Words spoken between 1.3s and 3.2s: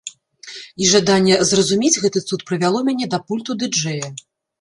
зразумець гэты цуд прывяло мяне да